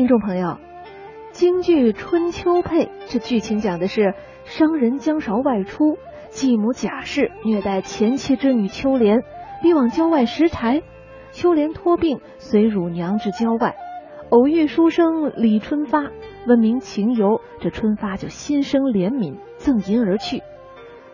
[0.00, 0.56] 听众朋友，
[1.30, 5.98] 京剧《春秋配》这剧情讲的是商人姜韶外出，
[6.30, 9.20] 继母贾氏虐待前妻之女秋莲，
[9.62, 10.80] 逼往郊外拾柴。
[11.32, 13.76] 秋莲托病随乳娘至郊外，
[14.30, 16.06] 偶遇书生李春发，
[16.46, 20.42] 问明情由，这春发就心生怜悯，赠银而去。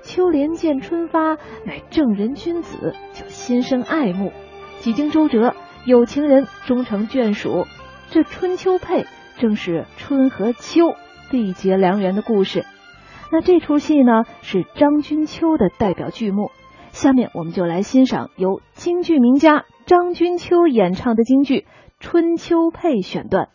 [0.02, 1.34] 秋莲见春发
[1.64, 4.30] 乃正人君子，就心生爱慕。
[4.78, 5.56] 几经周折，
[5.86, 7.64] 有情人终成眷属。
[8.10, 9.06] 这春秋配
[9.38, 10.94] 正是春和秋
[11.30, 12.64] 缔结良缘的故事。
[13.32, 16.50] 那这出戏呢，是张君秋的代表剧目。
[16.90, 21.60] 下面我们就来欣赏由京剧名家张君秋演唱的京剧
[22.00, 23.48] 《春秋配》选段。